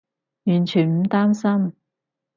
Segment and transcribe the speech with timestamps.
[0.45, 1.75] 完全唔擔心